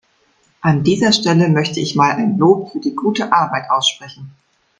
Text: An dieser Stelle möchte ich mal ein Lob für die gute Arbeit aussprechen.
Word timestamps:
An 0.61 0.81
dieser 0.81 1.11
Stelle 1.11 1.47
möchte 1.47 1.79
ich 1.79 1.95
mal 1.95 2.13
ein 2.13 2.35
Lob 2.39 2.71
für 2.71 2.79
die 2.79 2.95
gute 2.95 3.31
Arbeit 3.31 3.69
aussprechen. 3.69 4.31